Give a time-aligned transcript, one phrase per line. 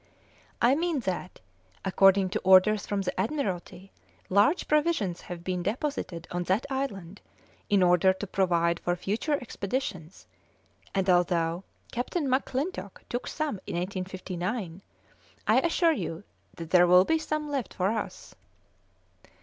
[0.63, 1.41] "I mean that,
[1.85, 3.91] according to orders from the Admiralty,
[4.29, 7.21] large provisions have been deposited on that island
[7.69, 10.25] in order to provide for future expeditions,
[10.95, 14.81] and although Captain McClintock took some in 1859,
[15.45, 16.23] I assure you
[16.55, 18.33] that there will be some left for us."